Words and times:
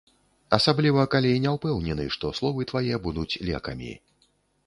Асабліва, 0.57 1.03
калі 1.15 1.33
не 1.43 1.51
ўпэўнены, 1.57 2.07
што 2.15 2.31
словы 2.39 2.67
твае 2.71 2.95
будуць 3.05 3.29
лекамі. 3.51 3.93